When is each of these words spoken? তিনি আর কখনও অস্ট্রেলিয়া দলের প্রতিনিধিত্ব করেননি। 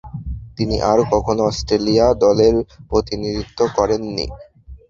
তিনি 0.57 0.75
আর 0.91 0.99
কখনও 1.13 1.47
অস্ট্রেলিয়া 1.49 2.07
দলের 2.23 2.55
প্রতিনিধিত্ব 2.89 3.59
করেননি। 3.77 4.25